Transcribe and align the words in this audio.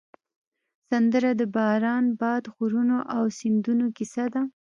سندره 0.87 1.29
د 1.39 1.41
باران، 1.55 2.05
باد، 2.19 2.43
غرونو 2.55 2.97
او 3.15 3.23
سیندونو 3.39 3.85
کیسه 3.97 4.25
ده 4.33 4.41